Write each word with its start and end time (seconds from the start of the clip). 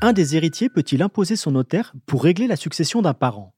Un 0.00 0.12
des 0.12 0.36
héritiers 0.36 0.68
peut-il 0.68 1.02
imposer 1.02 1.34
son 1.34 1.52
notaire 1.52 1.94
pour 2.04 2.24
régler 2.24 2.46
la 2.46 2.56
succession 2.56 3.00
d'un 3.00 3.14
parent? 3.14 3.54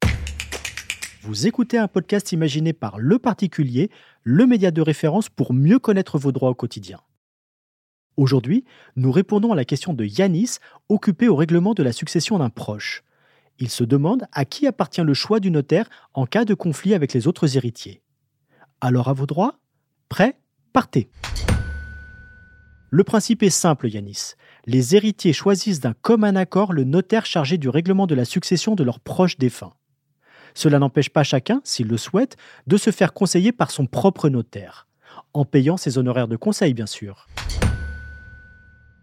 Vous 1.23 1.49
écoutez 1.49 1.77
un 1.77 1.89
podcast 1.89 2.31
imaginé 2.31 2.73
par 2.73 3.01
Le 3.01 3.19
Particulier, 3.19 3.91
le 4.23 4.47
média 4.47 4.71
de 4.71 4.81
référence 4.81 5.29
pour 5.29 5.53
mieux 5.53 5.81
connaître 5.81 6.19
vos 6.19 6.31
droits 6.31 6.51
au 6.51 6.55
quotidien. 6.55 7.01
Aujourd'hui, 8.17 8.65
nous 8.95 9.11
répondons 9.11 9.51
à 9.51 9.57
la 9.57 9.65
question 9.65 9.93
de 9.93 10.05
Yanis, 10.05 10.59
occupé 10.89 11.27
au 11.27 11.35
règlement 11.35 11.75
de 11.75 11.83
la 11.83 11.91
succession 11.91 12.39
d'un 12.39 12.49
proche. 12.49 13.03
Il 13.59 13.69
se 13.69 13.83
demande 13.83 14.27
à 14.31 14.45
qui 14.45 14.69
appartient 14.69 15.03
le 15.03 15.15
choix 15.15 15.41
du 15.41 15.51
notaire 15.51 15.91
en 16.15 16.27
cas 16.27 16.45
de 16.45 16.55
conflit 16.55 16.95
avec 16.95 17.13
les 17.13 17.27
autres 17.27 17.57
héritiers. 17.57 18.03
Alors 18.81 19.09
à 19.09 19.13
vos 19.13 19.27
droits? 19.27 19.59
Prêt? 20.09 20.39
Partez 20.77 21.09
Le 22.91 23.03
principe 23.03 23.43
est 23.43 23.49
simple, 23.49 23.89
Yanis. 23.89 24.35
Les 24.67 24.95
héritiers 24.95 25.33
choisissent 25.33 25.81
d'un 25.81 25.95
commun 25.95 26.37
accord 26.37 26.75
le 26.75 26.85
notaire 26.85 27.25
chargé 27.25 27.57
du 27.57 27.71
règlement 27.71 28.07
de 28.07 28.15
la 28.15 28.27
succession 28.27 28.75
de 28.75 28.85
leurs 28.85 29.01
proches 29.01 29.39
défunts. 29.39 29.73
Cela 30.53 30.79
n'empêche 30.79 31.09
pas 31.09 31.23
chacun, 31.23 31.63
s'il 31.65 31.89
le 31.89 31.97
souhaite, 31.97 32.37
de 32.67 32.77
se 32.77 32.91
faire 32.91 33.15
conseiller 33.15 33.53
par 33.53 33.71
son 33.71 33.87
propre 33.87 34.29
notaire, 34.29 34.87
en 35.33 35.47
payant 35.47 35.79
ses 35.79 35.97
honoraires 35.97 36.29
de 36.29 36.37
conseil, 36.37 36.75
bien 36.75 36.85
sûr. 36.85 37.27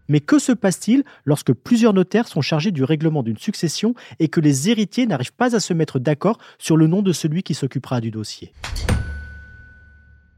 Mais 0.08 0.20
que 0.20 0.38
se 0.38 0.52
passe-t-il 0.52 1.02
lorsque 1.24 1.52
plusieurs 1.52 1.92
notaires 1.92 2.28
sont 2.28 2.40
chargés 2.40 2.70
du 2.70 2.84
règlement 2.84 3.24
d'une 3.24 3.38
succession 3.38 3.96
et 4.20 4.28
que 4.28 4.38
les 4.38 4.70
héritiers 4.70 5.06
n'arrivent 5.06 5.34
pas 5.34 5.56
à 5.56 5.58
se 5.58 5.72
mettre 5.72 5.98
d'accord 5.98 6.38
sur 6.56 6.76
le 6.76 6.86
nom 6.86 7.02
de 7.02 7.12
celui 7.12 7.42
qui 7.42 7.54
s'occupera 7.54 8.00
du 8.00 8.12
dossier? 8.12 8.52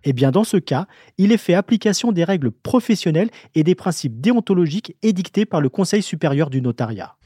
Eh 0.08 0.12
dans 0.12 0.44
ce 0.44 0.56
cas, 0.56 0.86
il 1.18 1.32
est 1.32 1.36
fait 1.36 1.54
application 1.54 2.12
des 2.12 2.22
règles 2.22 2.52
professionnelles 2.52 3.30
et 3.56 3.64
des 3.64 3.74
principes 3.74 4.20
déontologiques 4.20 4.96
édictés 5.02 5.46
par 5.46 5.60
le 5.60 5.68
Conseil 5.68 6.00
supérieur 6.00 6.48
du 6.48 6.62
notariat. 6.62 7.16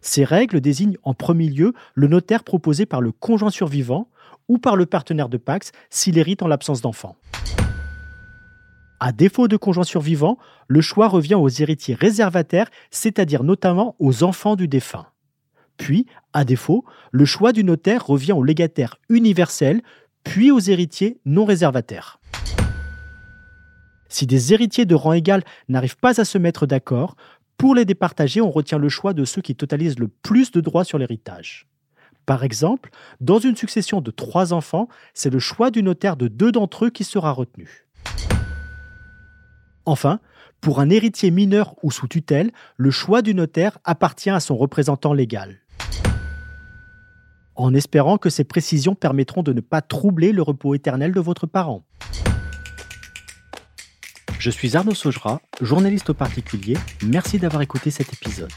Ces 0.00 0.24
règles 0.24 0.62
désignent 0.62 0.96
en 1.02 1.12
premier 1.12 1.50
lieu 1.50 1.74
le 1.94 2.08
notaire 2.08 2.44
proposé 2.44 2.86
par 2.86 3.02
le 3.02 3.12
conjoint 3.12 3.50
survivant 3.50 4.08
ou 4.48 4.56
par 4.56 4.74
le 4.74 4.86
partenaire 4.86 5.28
de 5.28 5.36
Pax 5.36 5.72
s'il 5.90 6.16
hérite 6.16 6.40
en 6.40 6.48
l'absence 6.48 6.80
d'enfant. 6.80 7.14
À 8.98 9.12
défaut 9.12 9.48
de 9.48 9.58
conjoint 9.58 9.84
survivant, 9.84 10.38
le 10.66 10.80
choix 10.80 11.08
revient 11.08 11.34
aux 11.34 11.50
héritiers 11.50 11.94
réservataires, 11.94 12.70
c'est-à-dire 12.90 13.42
notamment 13.44 13.96
aux 13.98 14.22
enfants 14.22 14.56
du 14.56 14.66
défunt. 14.66 15.04
Puis, 15.76 16.06
à 16.32 16.46
défaut, 16.46 16.86
le 17.12 17.26
choix 17.26 17.52
du 17.52 17.64
notaire 17.64 18.06
revient 18.06 18.32
aux 18.32 18.44
légataires 18.44 18.96
universels, 19.10 19.82
puis 20.26 20.50
aux 20.50 20.58
héritiers 20.58 21.20
non 21.24 21.44
réservataires. 21.44 22.18
Si 24.08 24.26
des 24.26 24.52
héritiers 24.52 24.84
de 24.84 24.96
rang 24.96 25.12
égal 25.12 25.44
n'arrivent 25.68 25.98
pas 25.98 26.20
à 26.20 26.24
se 26.24 26.36
mettre 26.36 26.66
d'accord, 26.66 27.16
pour 27.56 27.76
les 27.76 27.84
départager, 27.84 28.40
on 28.40 28.50
retient 28.50 28.78
le 28.78 28.88
choix 28.88 29.14
de 29.14 29.24
ceux 29.24 29.40
qui 29.40 29.54
totalisent 29.54 30.00
le 30.00 30.08
plus 30.08 30.50
de 30.50 30.60
droits 30.60 30.84
sur 30.84 30.98
l'héritage. 30.98 31.68
Par 32.26 32.42
exemple, 32.42 32.90
dans 33.20 33.38
une 33.38 33.54
succession 33.54 34.00
de 34.00 34.10
trois 34.10 34.52
enfants, 34.52 34.88
c'est 35.14 35.30
le 35.30 35.38
choix 35.38 35.70
du 35.70 35.84
notaire 35.84 36.16
de 36.16 36.26
deux 36.26 36.50
d'entre 36.50 36.86
eux 36.86 36.90
qui 36.90 37.04
sera 37.04 37.30
retenu. 37.30 37.86
Enfin, 39.84 40.18
pour 40.60 40.80
un 40.80 40.90
héritier 40.90 41.30
mineur 41.30 41.76
ou 41.84 41.92
sous 41.92 42.08
tutelle, 42.08 42.50
le 42.76 42.90
choix 42.90 43.22
du 43.22 43.32
notaire 43.32 43.78
appartient 43.84 44.30
à 44.30 44.40
son 44.40 44.56
représentant 44.56 45.12
légal. 45.12 45.60
En 47.56 47.74
espérant 47.74 48.18
que 48.18 48.28
ces 48.28 48.44
précisions 48.44 48.94
permettront 48.94 49.42
de 49.42 49.52
ne 49.52 49.60
pas 49.60 49.80
troubler 49.80 50.32
le 50.32 50.42
repos 50.42 50.74
éternel 50.74 51.12
de 51.12 51.20
votre 51.20 51.46
parent. 51.46 51.84
Je 54.38 54.50
suis 54.50 54.76
Arnaud 54.76 54.94
Saugera, 54.94 55.40
journaliste 55.62 56.10
au 56.10 56.14
particulier. 56.14 56.76
Merci 57.04 57.38
d'avoir 57.38 57.62
écouté 57.62 57.90
cet 57.90 58.12
épisode. 58.12 58.52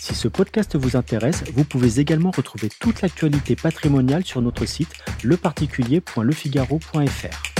Si 0.00 0.14
ce 0.14 0.28
podcast 0.28 0.76
vous 0.76 0.96
intéresse, 0.96 1.44
vous 1.52 1.64
pouvez 1.64 2.00
également 2.00 2.30
retrouver 2.30 2.70
toute 2.80 3.02
l'actualité 3.02 3.54
patrimoniale 3.54 4.24
sur 4.24 4.40
notre 4.40 4.64
site 4.64 4.94
leparticulier.lefigaro.fr. 5.22 7.59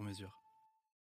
sur 0.01 0.07
mesure. 0.07 0.50